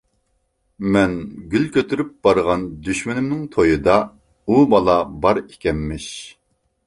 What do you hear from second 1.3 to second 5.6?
گۈل كۆتۈرۈپ بارغان دۈشمىنىمنىڭ تويىدا ئۇ بالا بار